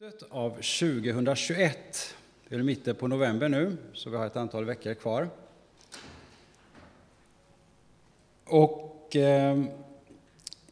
[0.00, 2.14] slutet av 2021.
[2.48, 5.28] Det är mitten på november nu, så vi har ett antal veckor kvar.
[8.44, 9.62] Och eh,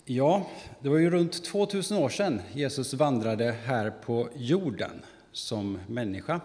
[0.04, 0.46] ja,
[0.80, 5.02] det var ju runt 2000 år sedan Jesus vandrade här på jorden
[5.32, 6.40] som människa.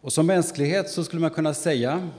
[0.00, 2.10] Och som mänsklighet så skulle man kunna säga,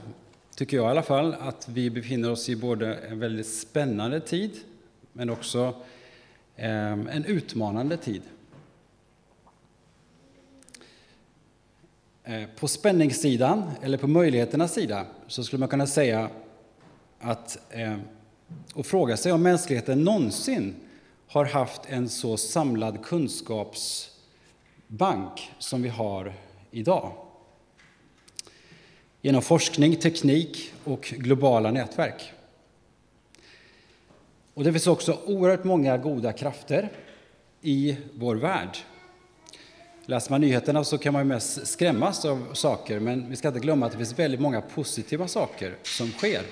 [0.56, 4.50] tycker jag i alla fall, att vi befinner oss i både en väldigt spännande tid,
[5.12, 5.74] men också
[6.56, 8.22] Ehm, en utmanande tid.
[12.24, 16.30] Eh, på spänningssidan, eller på möjligheternas sida, så skulle man kunna säga
[17.20, 18.00] att ehm,
[18.74, 20.74] och fråga sig om mänskligheten någonsin
[21.28, 26.34] har haft en så samlad kunskapsbank som vi har
[26.70, 27.12] idag.
[29.22, 32.32] Genom forskning, teknik och globala nätverk.
[34.56, 36.92] Och det finns också oerhört många goda krafter
[37.60, 38.78] i vår värld.
[40.06, 43.60] Läser man nyheterna så kan man ju mest skrämmas av saker, men vi ska inte
[43.60, 46.42] glömma att det finns väldigt många positiva saker som sker.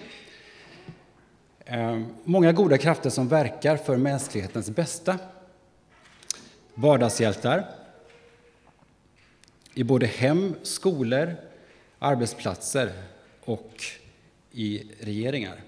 [1.65, 5.19] Ehm, många goda krafter som verkar för mänsklighetens bästa.
[6.75, 7.65] Vardagshjältar
[9.75, 11.37] i både hem, skolor,
[11.99, 12.93] arbetsplatser
[13.45, 13.85] och
[14.51, 15.61] i regeringar.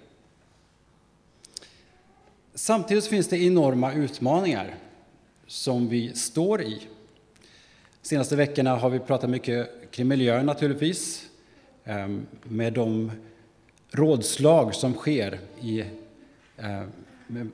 [2.58, 4.74] Samtidigt finns det enorma utmaningar
[5.46, 6.80] som vi står i.
[8.02, 11.26] De senaste veckorna har vi pratat mycket kring miljön naturligtvis,
[11.84, 13.10] ehm, med de
[13.90, 15.84] rådslag som sker i,
[16.56, 16.90] ehm,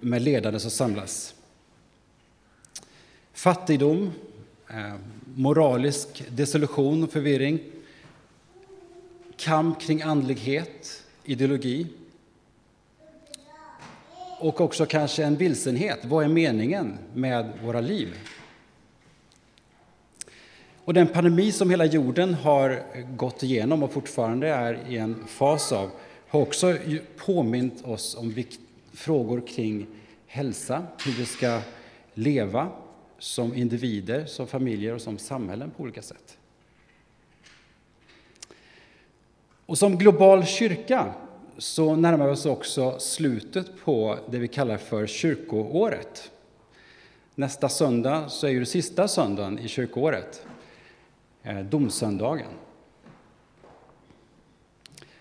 [0.01, 1.35] med ledare som samlas.
[3.33, 4.13] Fattigdom,
[4.69, 4.99] ehm,
[5.35, 7.59] moralisk desillusion och förvirring,
[9.37, 11.87] kamp kring andlighet, ideologi
[14.43, 15.99] och också kanske en vilsenhet.
[16.05, 18.17] Vad är meningen med våra liv?
[20.85, 22.83] Och den pandemi som hela jorden har
[23.17, 25.91] gått igenom och fortfarande är i en fas av
[26.29, 26.77] har också
[27.17, 28.45] påmint oss om
[28.93, 29.87] frågor kring
[30.27, 31.61] hälsa, hur vi ska
[32.15, 32.69] leva
[33.19, 36.39] som individer, som familjer och som samhällen på olika sätt.
[39.67, 41.15] Och som global kyrka
[41.59, 46.31] så närmar vi oss också slutet på det vi kallar för kyrkoåret.
[47.35, 50.47] Nästa söndag så är ju det sista söndagen i kyrkoåret,
[51.43, 52.51] eh, domsöndagen.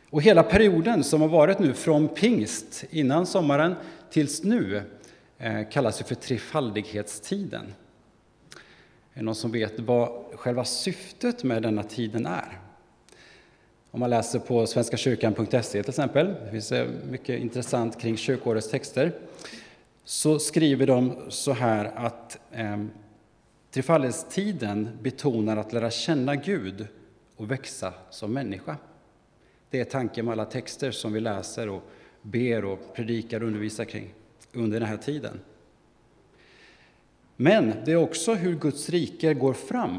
[0.10, 3.76] Och hela perioden som har varit nu från pingst, innan sommaren,
[4.10, 4.84] tills nu
[5.38, 7.74] eh, kallas ju för trefaldighetstiden.
[9.14, 12.60] Är det någon som vet vad själva syftet med denna tiden är?
[13.94, 19.12] Om man läser på svenskakyrkan.se till exempel, det finns eh, mycket intressant kring kyrkårets texter,
[20.04, 22.84] så skriver de så här att eh,
[23.72, 26.88] trefaldighetstiden betonar att lära känna Gud
[27.36, 28.78] och växa som människa.
[29.70, 31.84] Det är tanken med alla texter som vi läser och
[32.22, 34.14] ber och predikar och undervisar kring
[34.54, 35.40] under den här tiden.
[37.36, 39.98] Men det är också hur Guds rike går fram.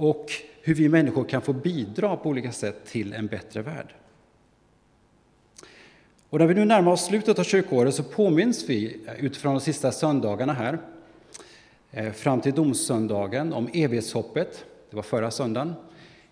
[0.00, 3.94] Och hur vi människor kan få bidra på olika sätt till en bättre värld.
[6.30, 9.60] Och när vi nu närmar oss slutet av kyrkoåret så påminns vi eh, utifrån de
[9.60, 10.78] sista söndagarna här,
[11.90, 14.64] eh, fram till domsöndagen, om evighetshoppet.
[14.90, 15.74] Det var förra söndagen.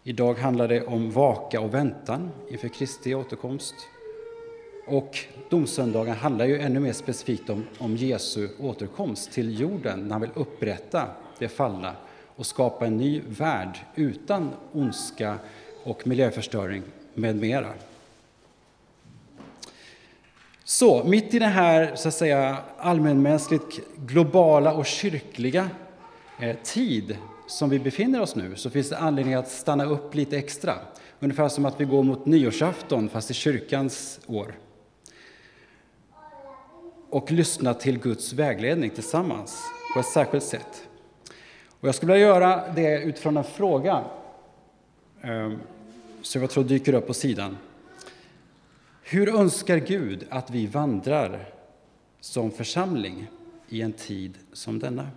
[0.03, 3.75] Idag handlar det om vaka och väntan inför Kristi återkomst.
[4.87, 5.19] Och
[5.51, 10.31] domsöndagen handlar ju ännu mer specifikt om, om Jesu återkomst till jorden, när han vill
[10.35, 11.09] upprätta
[11.39, 11.97] det fallna
[12.39, 15.39] och skapa en ny värld utan ondska
[15.85, 16.83] och miljöförstöring
[17.15, 17.73] med mera.
[20.65, 25.71] Så mitt i den här så att säga, allmänmänskligt globala och kyrkliga
[26.41, 27.17] eh, tid
[27.47, 30.75] som vi befinner oss nu så finns det anledning att stanna upp lite extra.
[31.21, 34.55] Ungefär som att vi går mot nyårsafton, fast i kyrkans år.
[37.11, 39.63] Och lyssna till Guds vägledning tillsammans
[39.95, 40.88] på ett särskilt sätt.
[41.81, 44.05] Och jag skulle vilja göra det utifrån en fråga
[45.23, 45.59] ehm,
[46.23, 47.57] som jag tror dyker upp på sidan.
[49.03, 51.49] Hur önskar Gud att vi vandrar
[52.21, 53.31] som församling
[53.69, 55.09] i en tid som denna?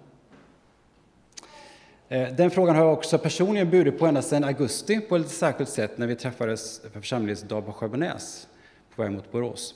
[2.09, 5.69] Eh, den frågan har jag också personligen burit på ända sedan augusti på ett särskilt
[5.69, 8.47] sätt när vi träffades för församlingsdag på Sjöbonäs.
[8.95, 9.75] på väg mot Borås.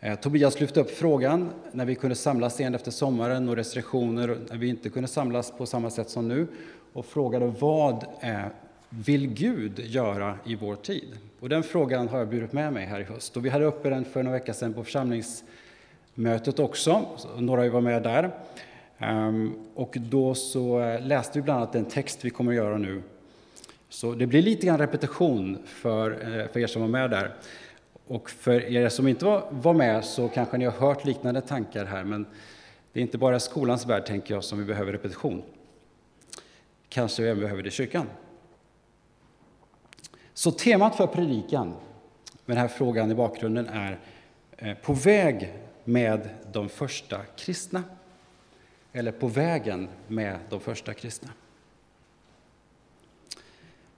[0.00, 4.56] Eh, Tobias lyfte upp frågan när vi kunde samlas igen efter sommaren och restriktioner, när
[4.56, 6.46] vi inte kunde samlas på samma sätt som nu,
[6.92, 8.40] och frågade vad eh,
[8.88, 11.18] vill Gud göra i vår tid?
[11.40, 13.36] Och den frågan har jag burit med mig här i höst.
[13.36, 17.06] Och vi hade uppe den för några veckor sedan på församlingsmötet också,
[17.38, 18.30] några var med där.
[18.98, 22.78] Ehm, och då så eh, läste vi bland annat den text vi kommer att göra
[22.78, 23.02] nu.
[23.88, 26.10] Så det blir lite grann repetition för,
[26.52, 27.34] för er som var med där.
[28.06, 32.04] Och för er som inte var, med så kanske ni har hört liknande tankar här,
[32.04, 32.26] men
[32.92, 35.42] det är inte bara skolans värld, tänker jag, som vi behöver repetition.
[36.88, 38.06] Kanske vi även behöver det i kyrkan.
[40.34, 41.68] Så temat för predikan,
[42.44, 43.98] med den här frågan i bakgrunden, är
[44.56, 45.52] eh, På väg
[45.84, 47.82] med de första kristna.
[48.92, 51.28] Eller På vägen med de första kristna.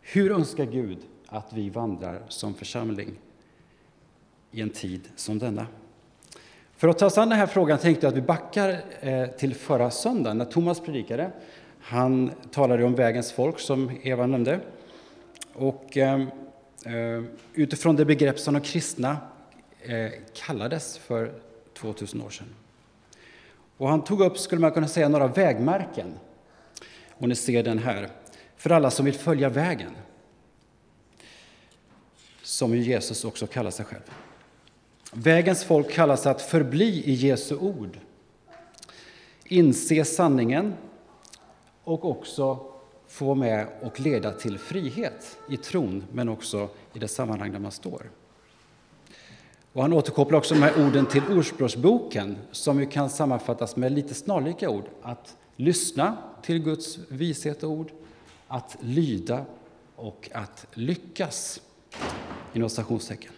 [0.01, 3.19] Hur önskar Gud att vi vandrar som församling
[4.51, 5.67] i en tid som denna?
[6.77, 9.55] För att ta oss an den här frågan tänkte jag att vi backar eh, till
[9.55, 11.31] förra söndagen när Thomas predikade.
[11.81, 14.61] Han talade om vägens folk, som Eva nämnde.
[15.53, 16.21] Och eh,
[16.85, 17.23] eh
[17.55, 19.17] utifrån det begrepp som de kristna
[19.83, 21.33] eh, kallades för
[21.75, 22.55] 2000 år sedan.
[23.77, 26.15] Och han tog upp, skulle man kunna säga, några vägmärken.
[27.11, 28.09] Och ni ser den här
[28.57, 29.91] för alla som vill följa vägen,
[32.43, 34.03] som ju Jesus också kallar sig själv.
[35.13, 37.99] Vägens folk kallas att förbli i Jesu ord,
[39.45, 40.75] inse sanningen
[41.85, 42.59] och också
[43.07, 47.73] få med och leda till frihet i tron, men också i det sammanhang där man
[47.73, 48.11] står.
[49.73, 54.15] Och han återkopplar också de här orden till Ordspråksboken, som ju kan sammanfattas med lite
[54.15, 54.85] snarlika ord.
[55.03, 57.93] Att lyssna till Guds vishet och ord,
[58.49, 59.45] att lyda
[59.97, 61.61] och att lyckas.
[62.53, 63.33] Inom stationstecken.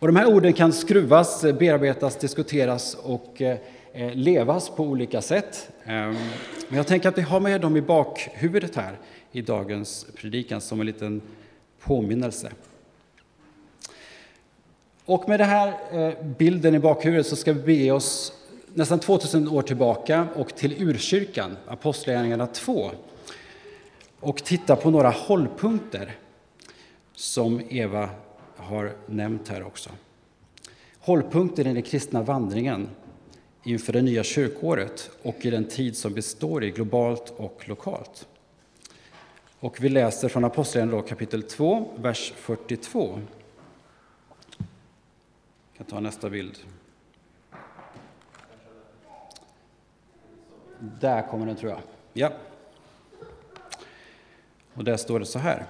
[0.00, 3.58] Och de här orden kan skruvas, eh, bearbetas, diskuteras och eh,
[3.92, 5.70] eh, levas på olika sätt.
[5.84, 6.16] Ehm,
[6.68, 8.98] men jag tänker att vi har med dem i bakhuvudet här
[9.32, 11.22] i dagens predikan som en liten
[11.80, 12.52] påminnelse.
[15.04, 15.74] Och med den här
[16.38, 18.32] bilden i bakhuvudet så ska vi bege oss
[18.74, 22.90] nästan 2000 år tillbaka och till urkyrkan, Apostlagärningarna 2
[24.20, 26.16] och titta på några hållpunkter
[27.14, 28.08] som Eva
[28.60, 29.90] har nämnt här också.
[30.98, 32.88] Hållpunkten i den kristna vandringen
[33.62, 38.28] inför det nya kyrkåret och i den tid som består i globalt och lokalt.
[39.60, 43.20] Och vi läser från Apostlagärningarna kapitel 2, vers 42.
[45.72, 46.58] Jag kan ta nästa bild.
[50.78, 51.80] Där kommer den, tror jag.
[52.12, 52.32] Ja.
[54.74, 55.66] Och där står det så här.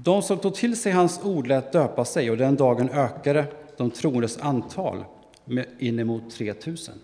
[0.00, 3.46] De som tog till sig hans ord lät döpa sig och den dagen ökade
[3.76, 5.04] de troendes antal
[5.44, 6.94] med inemot 3000.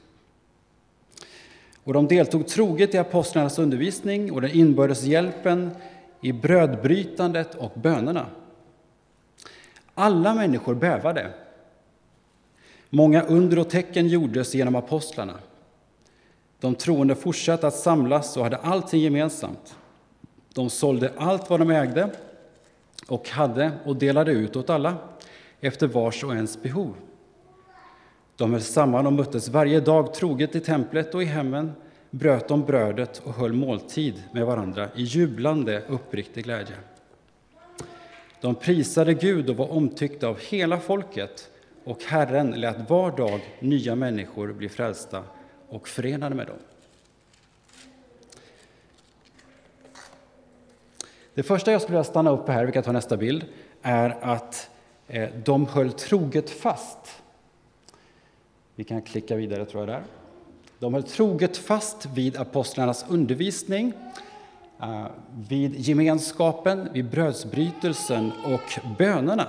[1.85, 5.71] Och de deltog troget i apostlarnas undervisning och den inbördes hjälpen,
[6.21, 8.27] i brödbrytandet och bönerna.
[9.95, 11.31] Alla människor bävade.
[12.91, 15.39] Många under och tecken gjordes genom apostlarna.
[16.61, 19.77] De troende fortsatte att samlas och hade allting gemensamt.
[20.55, 22.11] De sålde allt vad de ägde
[23.09, 24.97] och hade och delade ut åt alla
[25.61, 26.95] efter vars och ens behov.
[28.37, 31.73] De höll samman och möttes varje dag troget i templet och i hemmen,
[32.11, 36.77] bröt de brödet och höll måltid med varandra i jublande, uppriktig glädje.
[38.41, 41.51] De prisade Gud och var omtyckta av hela folket,
[41.85, 45.23] och Herren lät var dag nya människor bli frälsta
[45.69, 46.57] och förenade med dem.
[51.35, 53.45] Det första jag skulle vilja stanna upp här, vi kan ta nästa bild,
[53.83, 54.71] är att
[55.07, 57.23] eh, de höll troget fast.
[58.75, 59.89] Vi kan klicka vidare, tror jag.
[59.89, 60.03] där.
[60.79, 63.93] De höll troget fast vid apostlarnas undervisning,
[64.83, 65.07] eh,
[65.49, 69.47] vid gemenskapen, vid brödsbrytelsen och bönerna.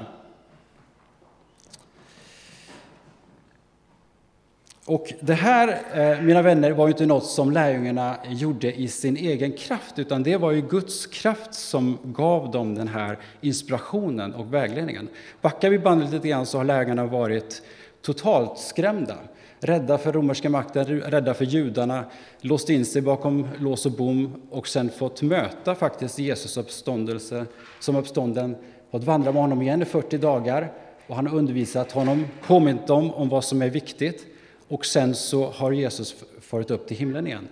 [4.88, 9.18] Och det här, eh, mina vänner, var ju inte något som lärjungarna gjorde i sin
[9.18, 14.54] egen kraft, utan det var ju Guds kraft som gav dem den här inspirationen och
[14.54, 15.08] vägledningen.
[15.42, 17.62] Backar vi bandet lite grann så har lärjungarna varit
[18.02, 19.16] totalt skrämda,
[19.60, 22.06] rädda för romerska makten, rädda för judarna,
[22.42, 27.46] låst in sig bakom lås och bom och sen fått möta faktiskt Jesus uppståndelse
[27.80, 28.56] som uppstånden,
[28.92, 30.72] fått vandra med honom igen i 40 dagar.
[31.08, 34.35] Och han har undervisat honom, påmint dem om vad som är viktigt
[34.68, 37.48] och sen så har Jesus farit upp till himlen igen.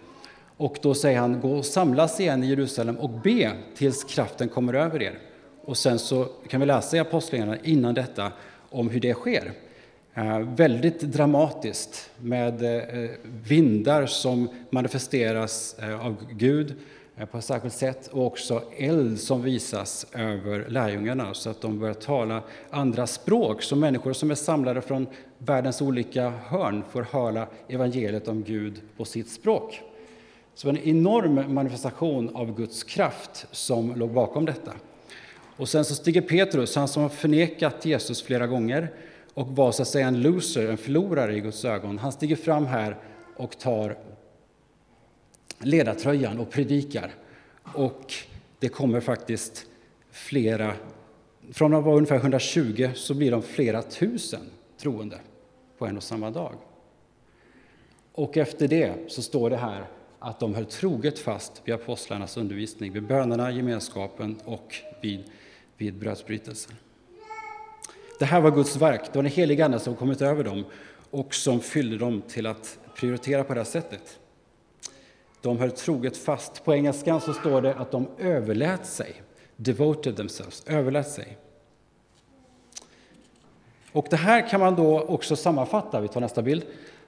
[0.57, 4.73] Och då säger han, gå och samlas igen i Jerusalem och be tills kraften kommer
[4.73, 5.19] över er.
[5.61, 8.31] Och sen så kan vi läsa i Apostlagärningarna innan detta
[8.69, 9.51] om hur det sker.
[10.13, 16.75] Eh, väldigt dramatiskt med eh, vindar som manifesteras eh, av Gud
[17.17, 21.79] eh, på ett särskilt sätt och också eld som visas över lärjungarna så att de
[21.79, 25.07] börjar tala andra språk Så människor som är samlade från
[25.45, 29.81] världens olika hörn får höra evangeliet om Gud på sitt språk.
[30.55, 34.73] Så en enorm manifestation av Guds kraft som låg bakom detta.
[35.57, 38.91] Och sen så stiger Petrus, han som har förnekat Jesus flera gånger
[39.33, 41.97] och var så att säga en loser, en förlorare i Guds ögon.
[41.97, 42.97] Han stiger fram här
[43.37, 43.97] och tar
[45.59, 47.11] ledartröjan och predikar.
[47.73, 48.13] Och
[48.59, 49.65] det kommer faktiskt
[50.11, 50.73] flera,
[51.51, 54.41] från att vara ungefär 120 så blir de flera tusen
[54.77, 55.19] troende
[55.83, 56.55] på en och samma dag.
[58.11, 59.85] Och efter det så står det här
[60.19, 65.23] att de höll troget fast vid apostlarnas undervisning, vid bönerna, gemenskapen och vid,
[65.77, 66.75] vid brödsbrytelsen.
[68.19, 70.65] Det här var Guds verk, det var den heliga Ande som kommit över dem
[71.09, 74.19] och som fyllde dem till att prioritera på det här sättet.
[75.41, 76.65] De höll troget fast.
[76.65, 79.21] På engelskan så står det att de överlät sig,
[79.55, 81.37] devoted themselves, överlät sig.
[83.93, 86.63] Och det här kan man då också sammanfatta, vi tar nästa bild,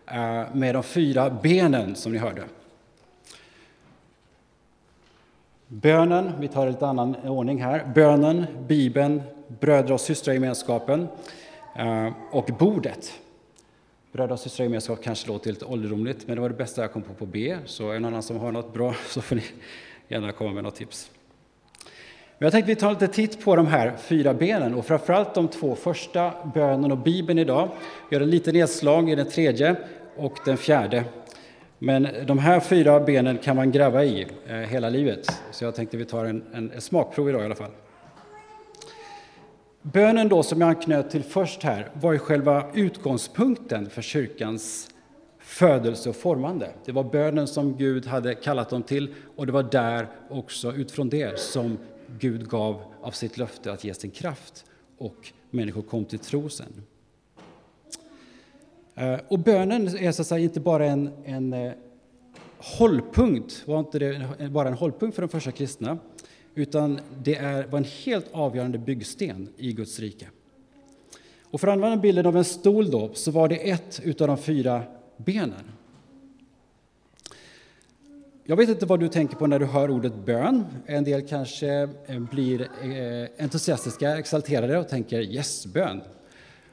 [0.07, 2.43] eh, med de fyra benen som ni hörde.
[5.67, 7.91] Bönen, vi tar lite annan ordning här.
[7.95, 11.07] Bönen, Bibeln, bröder och systragemenskapen
[11.75, 13.13] eh, och bordet.
[14.11, 17.13] Bröder och systragemenskap kanske låter lite ålderdomligt, men det var det bästa jag kom på
[17.13, 17.57] på B.
[17.65, 19.43] Så är det någon annan som har något bra så får ni
[20.07, 21.11] gärna komma med något tips.
[22.37, 25.47] Men jag tänkte vi tar lite titt på de här fyra benen och framförallt de
[25.47, 27.69] två första, bönen och Bibeln idag.
[28.09, 29.75] Vi gör en liten nedslag i den tredje
[30.15, 31.03] och den fjärde.
[31.79, 35.97] Men de här fyra benen kan man gräva i eh, hela livet, så jag tänkte
[35.97, 37.71] vi tar en, en, en smakprov idag i alla fall.
[39.81, 44.89] Bönen då som jag anknöt till först här var ju själva utgångspunkten för kyrkans
[45.39, 46.69] födelse och formande.
[46.85, 51.09] Det var bönen som Gud hade kallat dem till och det var där också utifrån
[51.09, 51.77] det som
[52.19, 54.65] Gud gav av sitt löfte att ge sin kraft
[54.97, 56.83] och människor kom till tro sen.
[58.95, 61.71] Eh, och bönen är så att säga inte bara en, en eh,
[62.57, 65.97] hållpunkt, var inte det bara en hållpunkt för de första kristna,
[66.55, 70.27] utan det är, var en helt avgörande byggsten i Guds rike.
[71.43, 74.37] Och för att använda bilden av en stol då, så var det ett av de
[74.37, 74.83] fyra
[75.17, 75.71] benen.
[78.47, 80.65] Jag vet inte vad du tänker på när du hör ordet bön.
[80.85, 86.01] En del kanske eh, blir eh, entusiastiska, exalterade och tänker yes, bön.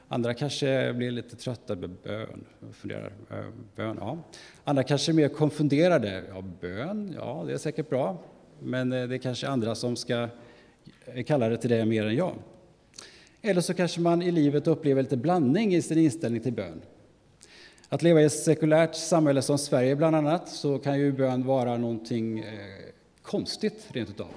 [0.07, 2.45] Andra kanske blir lite trötta med bön.
[2.73, 3.37] Funderar, eh,
[3.75, 4.17] bön ja.
[4.63, 6.23] Andra kanske är mer konfunderade.
[6.29, 8.23] Ja, bön, ja, det är säkert bra.
[8.59, 10.27] Men det är kanske andra som ska
[11.25, 12.33] kalla det till det mer än jag.
[13.41, 16.81] Eller så kanske man i livet upplever lite blandning i sin inställning till bön.
[17.93, 21.77] Att leva i ett sekulärt samhälle som Sverige bland annat, så kan ju bön vara
[21.77, 22.45] någonting eh,
[23.21, 24.27] konstigt rent utav.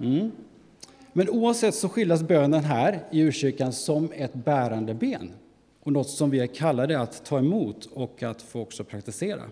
[0.00, 0.30] Mm.
[1.12, 5.32] Men oavsett så skildras bönen här i urkyrkan som ett bärande ben
[5.82, 9.42] och något som vi är kallade att ta emot och att få också praktisera.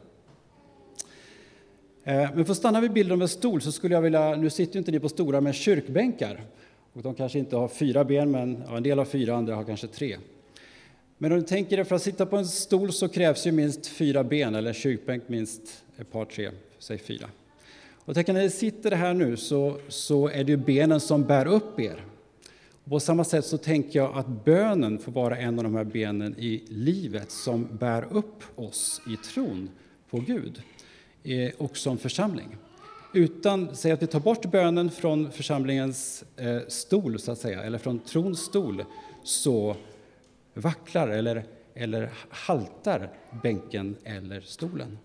[2.04, 4.50] Eh, men för att stanna vid bilden av en stol så skulle jag vilja, nu
[4.50, 6.40] sitter ju inte ni på stora med kyrkbänkar
[6.92, 9.64] och de kanske inte har fyra ben, men ja, en del har fyra, andra har
[9.64, 10.16] kanske tre.
[11.18, 13.86] Men om du tänker dig, för att sitta på en stol så krävs ju minst
[13.86, 15.62] fyra ben, eller en kyrkbänk minst
[15.96, 17.28] ett par, tre, säg fyra.
[17.94, 21.46] Och tänk när ni sitter här nu så, så är det ju benen som bär
[21.46, 22.04] upp er.
[22.84, 25.84] Och på samma sätt så tänker jag att bönen får vara en av de här
[25.84, 29.70] benen i livet som bär upp oss i tron
[30.10, 30.62] på Gud
[31.24, 32.56] eh, och som församling.
[33.14, 37.78] Utan, säg att vi tar bort bönen från församlingens eh, stol, så att säga, eller
[37.78, 38.84] från trons stol,
[39.22, 39.76] så
[40.56, 41.44] vacklar eller,
[41.74, 43.10] eller haltar
[43.42, 44.98] bänken eller stolen.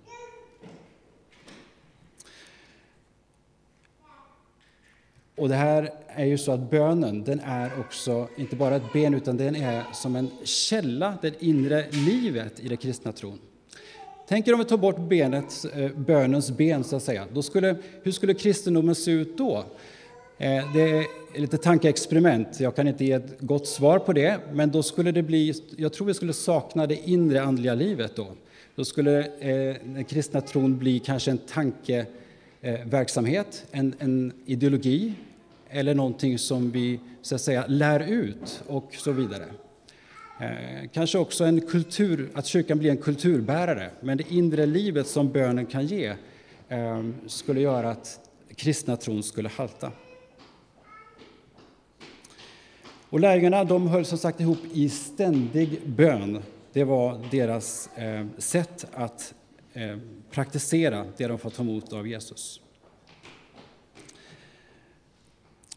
[5.35, 9.13] Och det här är ju så att bönen, den är också inte bara ett ben,
[9.13, 13.39] utan den är som en källa, det inre livet i den kristna tron.
[14.27, 17.27] Tänk er om vi tar bort benet, eh, bönens ben, så att säga.
[17.33, 19.65] Då skulle, hur skulle kristendomen se ut då?
[20.41, 21.05] Eh, det är
[21.39, 22.59] lite tankeexperiment.
[22.59, 25.93] Jag kan inte ge ett gott svar på det, men då skulle det bli, jag
[25.93, 28.27] tror vi skulle sakna det inre andliga livet då.
[28.75, 35.13] Då skulle eh, den kristna tron bli kanske en tankeverksamhet, eh, en, en ideologi
[35.69, 39.45] eller någonting som vi så att säga lär ut och så vidare.
[40.93, 45.65] Kanske också en kultur, att kyrkan blir en kulturbärare, men det inre livet som bönen
[45.65, 46.13] kan ge
[47.27, 48.19] skulle göra att
[48.55, 49.91] kristna tron skulle halta.
[53.11, 56.43] Och lärjungarna de höll som sagt ihop i ständig bön.
[56.73, 59.33] Det var deras eh, sätt att
[59.73, 59.97] eh,
[60.29, 62.61] praktisera det de fått ta emot av Jesus.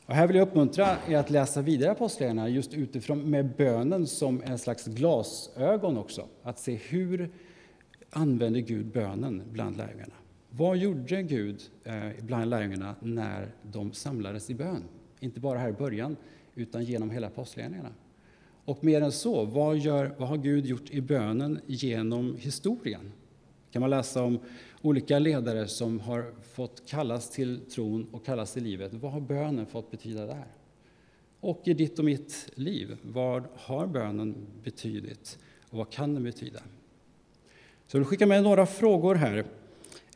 [0.06, 4.42] Och här vill jag uppmuntra er att läsa vidare Apostlagärningarna just utifrån med bönen som
[4.42, 6.26] en slags glasögon också.
[6.42, 7.30] Att se hur
[8.10, 10.14] använder Gud bönen bland lärjungarna.
[10.50, 14.82] Vad gjorde Gud eh, bland lärjungarna när de samlades i bön?
[15.20, 16.16] Inte bara här i början,
[16.54, 17.92] utan genom hela apostlagärningarna.
[18.64, 23.12] Och mer än så, vad, gör, vad har Gud gjort i bönen genom historien?
[23.74, 24.38] kan man läsa om
[24.82, 28.94] olika ledare som har fått kallas till tron och kallas till livet.
[28.94, 30.46] Vad har bönen fått betyda där?
[31.40, 35.38] Och i ditt och mitt liv, vad har bönen betydit
[35.70, 36.58] och vad kan den betyda?
[37.86, 39.44] Så jag vill skicka med några frågor här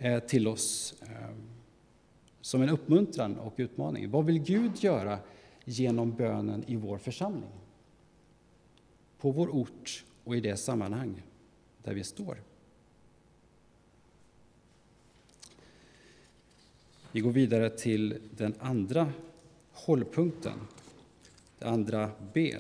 [0.01, 1.35] eh, till oss eh,
[2.41, 4.11] som en uppmuntran och utmaning.
[4.11, 5.19] Vad vill Gud göra
[5.69, 7.51] genom bönen i vår församling?
[9.19, 11.23] På vår ort och i det sammanhang
[11.83, 12.43] där vi står.
[17.13, 19.13] Vi går vidare till den andra
[19.73, 20.59] hållpunkten,
[21.59, 22.57] det andra B.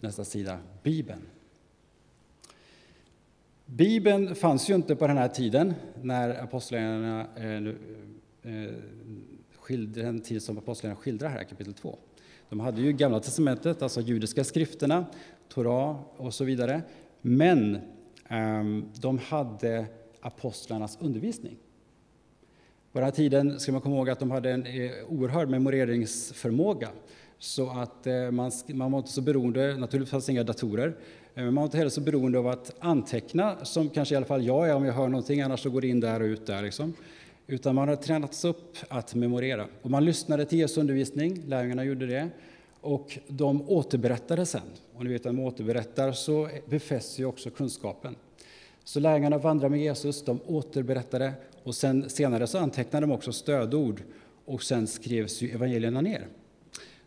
[0.00, 1.22] Nästa sida, Bibeln.
[3.66, 7.74] Bibeln fanns ju inte på den här tiden, när apostlarna eh,
[9.62, 11.98] skildrar, den tid som apostlarna skildrar här, kapitel 2.
[12.48, 15.06] De hade ju Gamla testamentet, alltså judiska skrifterna,
[15.48, 16.82] Torah och så vidare.
[17.20, 17.78] Men
[18.28, 19.86] ehm, de hade
[20.20, 21.56] apostlarnas undervisning.
[22.92, 26.88] På den här tiden ska man komma ihåg att de hade en eh, oerhörd memoreringsförmåga.
[27.38, 30.88] Så att eh, man, man var inte så beroende, naturligtvis fanns inga datorer,
[31.34, 34.26] eh, men man var inte heller så beroende av att anteckna, som kanske i alla
[34.26, 36.46] fall jag är om jag hör någonting, annars så går det in där och ut
[36.46, 36.62] där.
[36.62, 36.94] Liksom.
[37.46, 39.66] Utan man hade tränats upp att memorera.
[39.82, 42.28] Och man lyssnade till Jesu undervisning, lärjungarna gjorde det,
[42.80, 44.60] och de återberättade sen.
[44.94, 48.16] Och ni vet, när man återberättar så befästs ju också kunskapen.
[48.84, 51.32] Så lärjungarna vandrade med Jesus, de återberättade
[51.62, 54.02] och sen, senare så antecknade de också stödord
[54.44, 56.26] och sen skrevs ju evangelierna ner.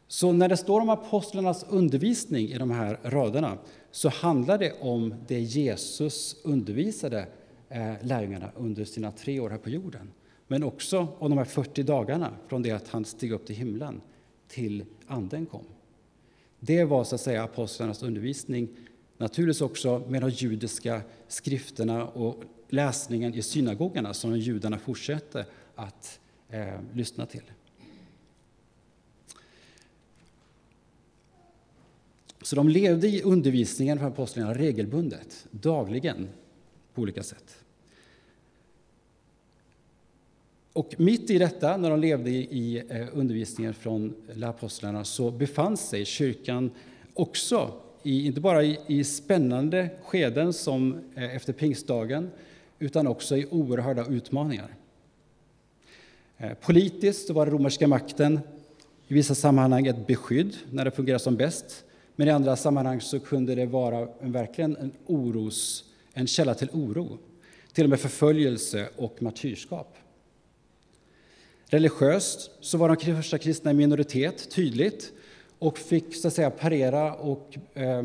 [0.07, 3.57] Så när det står om apostlarnas undervisning i de här raderna
[3.91, 7.27] så handlar det om det Jesus undervisade
[7.69, 10.11] eh, lärjungarna under sina tre år här på jorden.
[10.47, 14.01] Men också om de här 40 dagarna från det att han steg upp till himlen
[14.47, 15.65] till Anden kom.
[16.59, 18.69] Det var så att säga apostlarnas undervisning
[19.17, 26.81] Naturligtvis också med de judiska skrifterna och läsningen i synagogorna som judarna fortsatte att eh,
[26.93, 27.51] lyssna till.
[32.41, 36.29] Så de levde i undervisningen för apostlarna regelbundet, dagligen,
[36.93, 37.64] på olika sätt.
[40.75, 46.05] Och mitt i detta, när de levde i eh, undervisningen från lärapostlarna, så befann sig
[46.05, 46.71] kyrkan
[47.13, 52.31] också i, inte bara i, i spännande skeden som eh, efter pingstdagen,
[52.79, 54.75] utan också i oerhörda utmaningar.
[56.37, 58.39] Eh, politiskt var den romerska makten
[59.07, 61.83] i vissa sammanhang ett beskydd när det fungerade som bäst,
[62.15, 65.83] men i andra sammanhang så kunde det vara en, verkligen en, oros,
[66.13, 67.17] en källa till oro,
[67.73, 69.97] till och med förföljelse och martyrskap.
[71.67, 75.13] Religiöst så var de första kristna i minoritet, tydligt,
[75.59, 78.03] och fick så att säga parera och eh,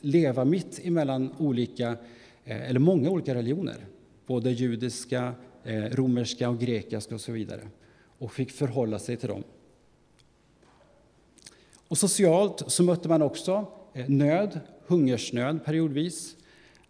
[0.00, 1.96] leva mitt emellan olika,
[2.44, 3.86] eh, eller många olika religioner,
[4.26, 7.60] både judiska, eh, romerska och grekiska och så vidare,
[8.18, 9.44] och fick förhålla sig till dem.
[11.88, 16.36] Och socialt så mötte man också eh, nöd, hungersnöd periodvis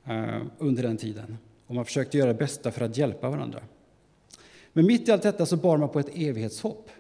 [0.04, 3.62] eh, under den tiden, och man försökte göra det bästa för att hjälpa varandra.
[4.76, 6.90] Men mitt i allt detta så bar man på ett evighetshopp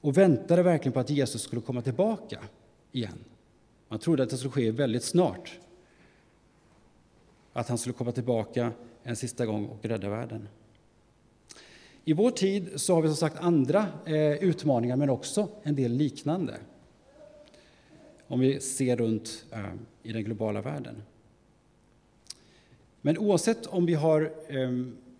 [0.00, 2.38] och väntade verkligen på att Jesus skulle komma tillbaka
[2.92, 3.18] igen.
[3.88, 5.58] Man trodde att det skulle ske väldigt snart.
[7.52, 10.48] Att han skulle komma tillbaka en sista gång och rädda världen.
[12.04, 15.92] I vår tid så har vi som sagt andra eh, utmaningar, men också en del
[15.92, 16.56] liknande.
[18.26, 21.02] Om vi ser runt eh, i den globala världen.
[23.00, 24.70] Men oavsett om vi har eh,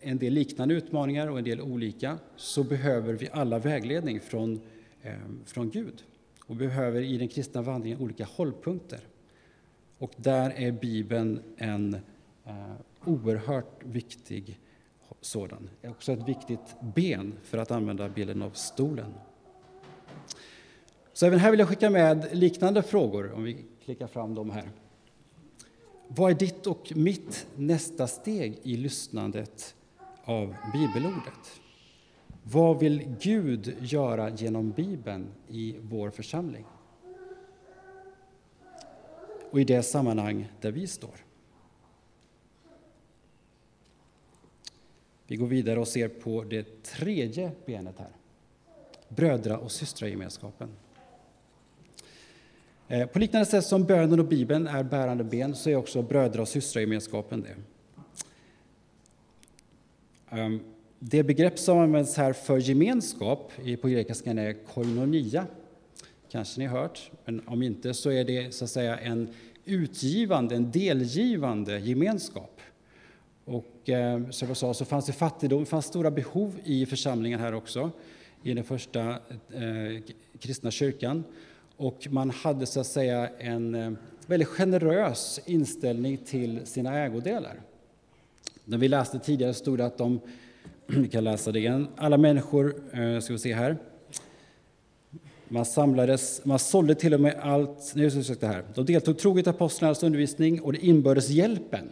[0.01, 4.61] en del liknande utmaningar och en del olika, så behöver vi alla vägledning från,
[5.03, 5.13] eh,
[5.45, 6.03] från Gud.
[6.47, 9.01] Och behöver i den kristna vandringen olika hållpunkter.
[9.99, 11.95] Och där är Bibeln en
[12.45, 12.73] eh,
[13.05, 14.59] oerhört viktig
[15.21, 15.71] sådan.
[15.81, 19.15] Det är också ett viktigt ben, för att använda bilden av stolen.
[21.13, 24.71] Så även här vill jag skicka med liknande frågor, om vi klickar fram dem här.
[26.09, 29.75] Vad är ditt och mitt nästa steg i lyssnandet
[30.29, 31.61] av bibelordet.
[32.43, 36.65] Vad vill Gud göra genom Bibeln i vår församling?
[39.51, 41.15] Och i det sammanhang där vi står.
[45.27, 48.11] Vi går vidare och ser på det tredje benet här.
[49.09, 50.69] brödra och systragemenskapen.
[52.89, 56.43] Eh, på liknande sätt som bönen och Bibeln är bärande ben så är också brödra
[56.43, 57.57] och systragemenskapen det.
[60.31, 60.61] Ehm,
[60.99, 65.47] det begrepp som används här för gemenskap på grekiskan är koinonia.
[66.31, 69.29] Kanske ni har hört, men om inte så är det så att säga en
[69.65, 72.61] utgivande, en delgivande gemenskap.
[73.45, 77.55] Och eh, som jag sa så fanns det fattigdom, fanns stora behov i församlingen här
[77.55, 77.91] också,
[78.43, 80.03] i den första eh,
[80.39, 81.25] kristna kyrkan.
[81.77, 83.93] Och man hade så att säga en eh,
[84.27, 87.61] väldigt generös inställning till sina ägodelar.
[88.71, 90.21] När vi läste tidigare stod det att de,
[90.87, 93.77] vi kan läsa det igen, alla människor, eh, ska vi se här,
[95.49, 98.65] man samlades, man sålde till och med allt, nu ska det här.
[98.75, 101.89] De deltog troget i apostlarnas undervisning och det inbördes hjälpen.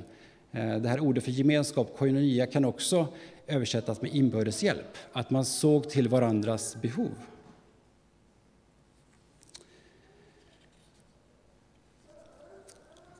[0.52, 3.08] Eh, det här ordet för gemenskap, koinonia, kan också
[3.46, 7.10] översättas med inbördes hjälp, att man såg till varandras behov.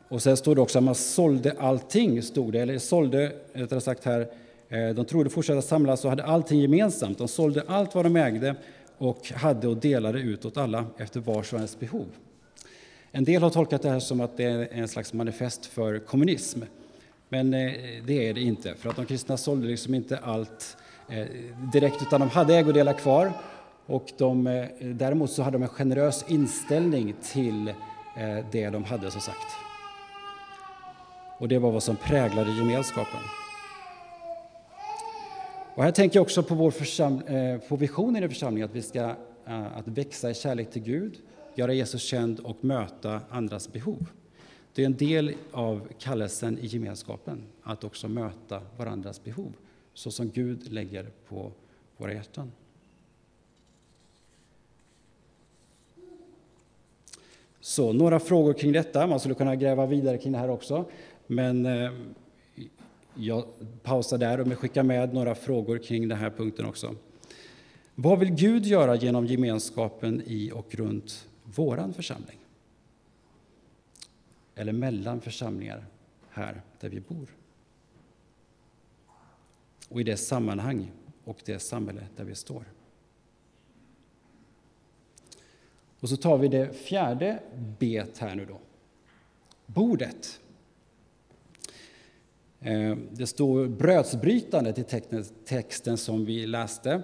[0.09, 4.05] Och sen står det också att man sålde allting, stod det, eller sålde, rättare sagt
[4.05, 4.21] här,
[4.69, 7.19] eh, de trodde fortsätta samlas och hade allting gemensamt.
[7.19, 8.55] De sålde allt vad de ägde
[8.99, 12.07] och hade och delade ut åt alla efter vars och ens behov.
[13.13, 16.61] En del har tolkat det här som att det är en slags manifest för kommunism.
[17.29, 17.73] Men eh,
[18.07, 20.77] det är det inte, för att de kristna sålde liksom inte allt
[21.09, 21.27] eh,
[21.73, 23.33] direkt, utan de hade ägodelar kvar.
[23.87, 27.73] Och de, däremot så hade de en generös inställning till
[28.53, 29.66] det de hade, som sagt.
[31.39, 33.21] Och det var vad som präglade gemenskapen.
[35.75, 36.75] Och här tänker jag också på, vår
[37.31, 39.01] eh, på visionen i församlingen, att vi ska
[39.47, 41.19] eh, att växa i kärlek till Gud,
[41.55, 44.07] göra Jesus känd och möta andras behov.
[44.75, 49.53] Det är en del av kallelsen i gemenskapen, att också möta varandras behov,
[49.95, 51.53] så som Gud lägger på
[51.97, 52.53] våra hjärtan.
[57.61, 59.07] Så några frågor kring detta.
[59.07, 60.85] Man skulle kunna gräva vidare kring det här också.
[61.27, 61.93] Men eh,
[63.15, 63.45] jag
[63.83, 66.95] pausar där och skickar med några frågor kring den här punkten också.
[67.95, 72.39] Vad vill Gud göra genom gemenskapen i och runt våran församling?
[74.55, 75.87] Eller mellan församlingar
[76.31, 77.29] här där vi bor?
[79.89, 80.91] Och i det sammanhang
[81.25, 82.65] och det samhälle där vi står.
[86.01, 87.43] Och så tar vi det fjärde
[87.79, 88.61] bet här nu då.
[89.67, 90.41] Bordet.
[92.61, 95.01] Eh, det står brödsbrytandet i
[95.45, 97.03] texten som vi läste.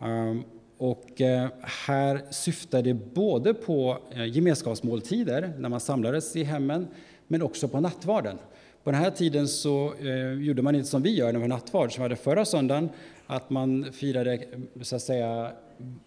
[0.00, 0.42] Ehm,
[0.78, 1.48] och eh,
[1.86, 6.88] här syftar det både på eh, gemenskapsmåltider, när man samlades i hemmen,
[7.26, 8.38] men också på nattvarden.
[8.84, 9.94] På den här tiden så
[10.40, 12.88] gjorde man inte som vi gör när vi har nattvard, som vi hade förra söndagen,
[13.26, 14.44] att man firade
[14.82, 15.52] så att säga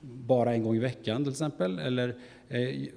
[0.01, 2.15] bara en gång i veckan till exempel, eller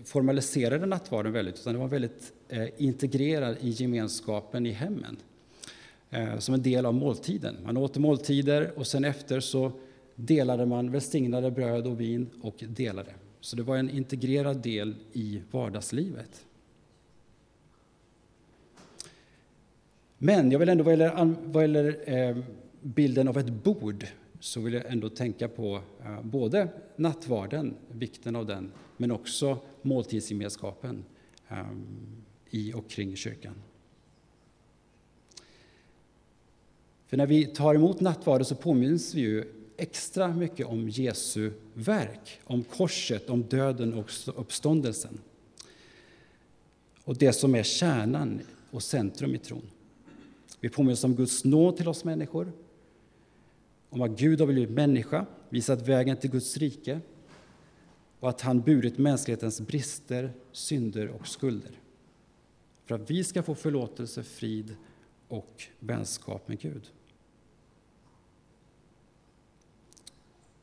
[0.05, 2.33] formaliserade nattvarden väldigt, utan det var väldigt
[2.77, 5.17] integrerad i gemenskapen i hemmen.
[6.11, 7.57] Eh, som en del av måltiden.
[7.65, 9.73] Man åt måltider och sen efter så
[10.15, 13.15] delade man välsignade bröd och vin och delade.
[13.41, 16.47] Så det var en integrerad del i vardagslivet.
[20.19, 22.37] Men jag vill ändå vad gäller, vad gäller eh,
[22.81, 24.07] bilden av ett bord
[24.41, 31.05] så vill jag ändå tänka på eh, både nattvarden, vikten av den, men också måltidsgemenskapen
[31.49, 31.67] eh,
[32.51, 33.55] i och kring kyrkan.
[37.11, 39.45] För när vi tar emot nattvarden så påminns vi ju
[39.77, 45.19] extra mycket om Jesu verk, om korset, om döden och uppståndelsen.
[47.05, 49.71] Och det som är kärnan och centrum i tron.
[50.61, 52.53] Vi påminns om Guds nåd till oss människor,
[53.89, 57.01] om att Gud har blivit människa, visat vägen till Guds rike
[58.21, 61.73] och att han burit mänsklighetens brister, synder och skulder
[62.91, 64.77] för att vi ska få förlåtelse, frid
[65.29, 66.91] och vänskap med Gud.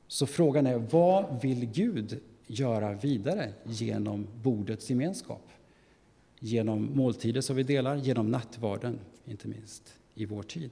[0.07, 5.41] Så frågan är, vad vill Gud göra vidare genom bordets gemenskap?
[6.39, 10.71] Genom måltider som vi delar, genom nattvarden, inte minst, i vår tid.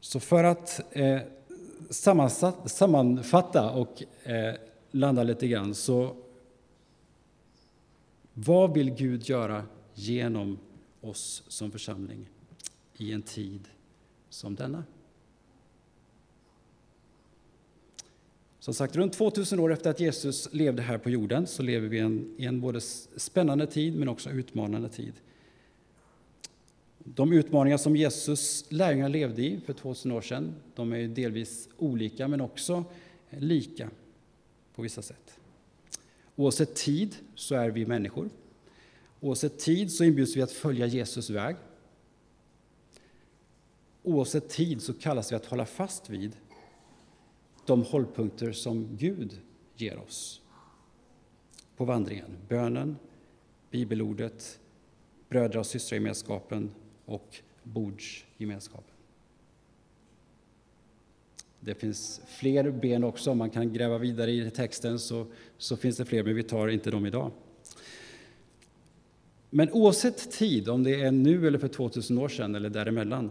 [0.00, 1.20] Så för att eh,
[2.66, 4.54] sammanfatta och eh,
[4.90, 6.16] landa lite grann, så
[8.34, 10.58] vad vill Gud göra genom
[11.00, 12.28] oss som församling
[12.96, 13.68] i en tid
[14.28, 14.84] som denna.
[18.60, 21.96] Som sagt, runt 2000 år efter att Jesus levde här på jorden så lever vi
[21.96, 25.12] i en, i en både spännande tid men också utmanande tid.
[26.98, 32.28] De utmaningar som Jesus lärjungar levde i för 2000 år sedan, de är delvis olika
[32.28, 32.84] men också
[33.30, 33.90] lika
[34.74, 35.38] på vissa sätt.
[36.36, 38.30] Oavsett tid så är vi människor.
[39.20, 41.56] Oavsett tid så inbjuds vi att följa Jesus väg.
[44.02, 46.36] Oavsett tid så kallas vi att hålla fast vid
[47.66, 49.40] de hållpunkter som Gud
[49.76, 50.40] ger oss
[51.76, 52.36] på vandringen.
[52.48, 52.96] Bönen,
[53.70, 54.60] bibelordet,
[55.28, 56.70] brödra och systragemenskapen
[57.04, 58.94] och bordsgemenskapen.
[61.60, 65.26] Det finns fler ben också, om man kan gräva vidare i texten så,
[65.58, 67.32] så finns det fler, men vi tar inte dem idag.
[69.50, 73.30] Men oavsett tid, om det är nu eller för 2000 år sedan eller däremellan,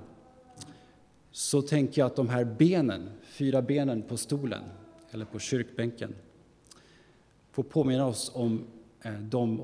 [1.32, 4.64] så tänker jag att de här benen, fyra benen på stolen
[5.12, 6.16] eller på kyrkbänken,
[7.52, 8.68] får påminna oss om
[9.02, 9.64] eh, de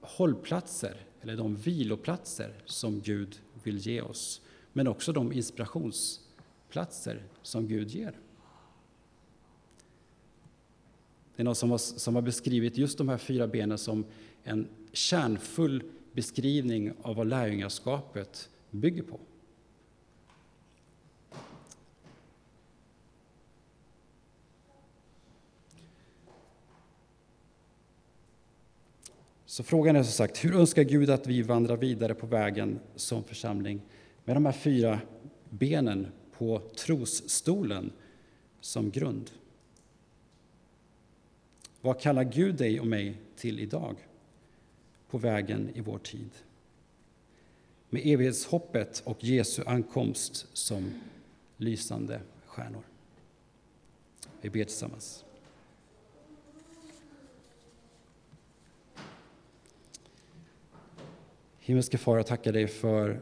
[0.00, 4.40] hållplatser eller de viloplatser som Gud vill ge oss,
[4.72, 8.18] men också de inspirationsplatser som Gud ger.
[11.36, 14.04] Det är någon som har, som har beskrivit just de här fyra benen som
[14.46, 15.82] en kärnfull
[16.12, 19.20] beskrivning av vad lärjungaskapet bygger på.
[29.46, 33.24] Så frågan är som sagt, hur önskar Gud att vi vandrar vidare på vägen som
[33.24, 33.80] församling
[34.24, 35.00] med de här fyra
[35.50, 36.06] benen
[36.38, 37.92] på trosstolen
[38.60, 39.30] som grund?
[41.80, 43.96] Vad kallar Gud dig och mig till idag
[45.10, 46.30] på vägen i vår tid?
[47.88, 50.94] Med evighetshoppet och Jesu ankomst som
[51.56, 52.82] lysande stjärnor.
[54.40, 55.24] Vi ber tillsammans.
[61.58, 63.20] Himmelske Far, jag tackar dig för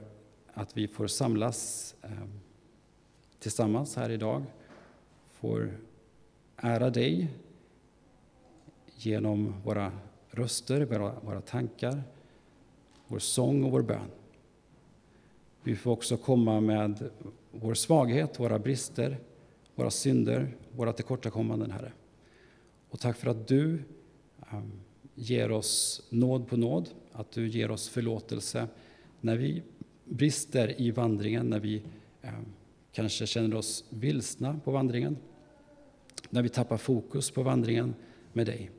[0.55, 2.11] att vi får samlas eh,
[3.39, 4.45] tillsammans här idag,
[5.33, 5.79] får
[6.57, 7.29] ära dig
[8.97, 9.93] genom våra
[10.35, 12.03] röster, våra, våra tankar,
[13.07, 14.11] vår sång och vår bön.
[15.63, 17.11] Vi får också komma med
[17.53, 19.19] vår svaghet, våra brister,
[19.75, 21.93] våra synder, våra tillkortakommanden, Herre.
[22.91, 23.83] Och tack för att du
[24.53, 24.73] um,
[25.15, 28.69] ger oss nåd på nåd, att du ger oss förlåtelse
[29.21, 29.63] när vi
[30.05, 31.83] brister i vandringen, när vi
[32.23, 32.45] ehm,
[32.93, 35.17] kanske känner oss vilsna på vandringen,
[36.31, 37.95] när vi tappar fokus på vandringen
[38.33, 38.71] med dig.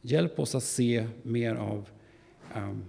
[0.00, 1.88] Hjälp oss att se mer av
[2.54, 2.84] ehm,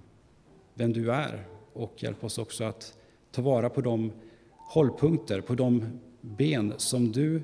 [0.74, 2.98] vem du är och hjälp oss också att
[3.32, 4.12] ta vara på de
[4.52, 7.44] hållpunkter, på de ben som du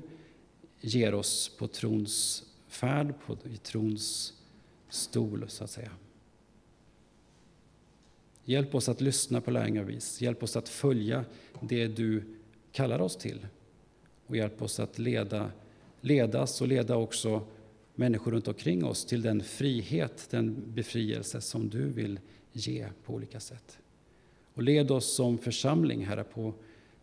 [0.80, 4.32] ger oss på trons färd på, i trons
[4.88, 5.90] stol, så att säga.
[8.44, 10.20] Hjälp oss att lyssna på lärjungavis.
[10.20, 11.24] Hjälp oss att följa
[11.60, 12.22] det du
[12.72, 13.46] kallar oss till.
[14.26, 15.50] Och hjälp oss att leda,
[16.00, 17.46] ledas och leda också
[17.96, 22.20] människor runt omkring oss till den frihet, den befrielse som du vill
[22.52, 23.78] ge på olika sätt.
[24.54, 26.54] Och led oss som församling, Herre, på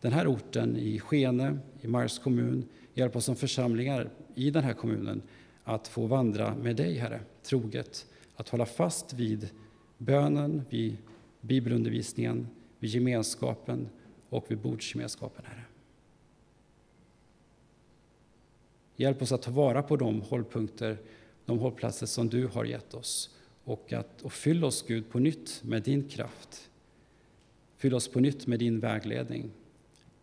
[0.02, 2.66] den här orten i Skene, i Mars kommun.
[2.94, 5.22] Hjälp oss som församlingar i den här kommunen
[5.64, 9.50] att få vandra med dig, Herre, troget, att hålla fast vid
[9.98, 10.98] bönen, vid
[11.42, 12.48] bibelundervisningen,
[12.80, 13.90] vid gemenskapen
[14.30, 15.64] och vid bordsgemenskapen, Herre.
[19.04, 20.98] Hjälp oss att ta vara på de hållpunkter,
[21.46, 25.62] de hållplatser som du har gett oss och, att, och fyll oss, Gud, på nytt
[25.64, 26.70] med din kraft.
[27.76, 29.52] Fyll oss på nytt med din vägledning.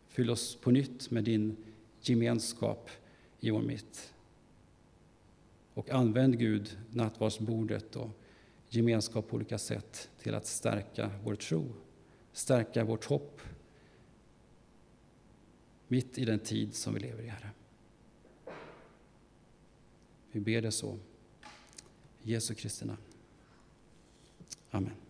[0.09, 1.57] Fyll oss på nytt med din
[2.01, 2.91] gemenskap
[3.41, 4.15] i vår mitt.
[5.75, 8.11] Och använd Gud nattvardsbordet och
[8.69, 11.73] gemenskap på olika sätt till att stärka vår tro,
[12.33, 13.41] stärka vårt hopp
[15.89, 17.51] mitt i den tid som vi lever i, Herre.
[20.33, 20.99] Vi ber det så.
[22.25, 22.99] I Jesu Kristi namn.
[24.71, 25.10] Amen.